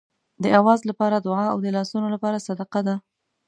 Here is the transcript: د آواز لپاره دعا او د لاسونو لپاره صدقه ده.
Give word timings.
د 0.43 0.45
آواز 0.59 0.79
لپاره 0.89 1.15
دعا 1.25 1.45
او 1.53 1.57
د 1.65 1.67
لاسونو 1.75 2.07
لپاره 2.15 2.43
صدقه 2.47 2.79
ده. 2.87 2.95